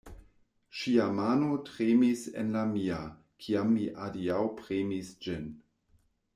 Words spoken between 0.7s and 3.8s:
Ŝia mano tremis en la mia, kiam